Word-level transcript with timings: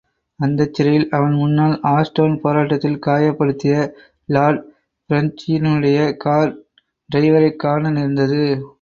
அந்தச் 0.39 0.73
சிறையில் 0.73 1.05
அவன் 1.09 1.33
முன்னால் 1.33 1.75
ஆஷ்டவுன் 1.89 2.37
போராட்டத்தில் 2.39 2.97
காயப்படுத்திய 2.99 3.75
லார்ட் 4.29 4.63
பிரெஞ்சினுடைய 5.09 5.99
கார் 6.17 6.53
டிரைவரைக்காண 7.09 7.91
நேர்ந்தது. 7.91 8.43